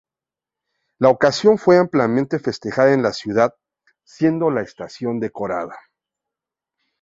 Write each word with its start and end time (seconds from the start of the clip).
La 0.97 1.09
ocasión 1.09 1.59
fue 1.59 1.77
ampliamente 1.77 2.39
festejada 2.39 2.91
en 2.91 3.03
la 3.03 3.13
ciudad, 3.13 3.53
siendo 4.03 4.49
la 4.49 4.63
estación 4.63 5.19
decorada. 5.19 5.77